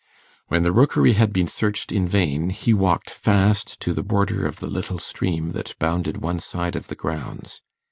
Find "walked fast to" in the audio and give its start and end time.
2.73-3.93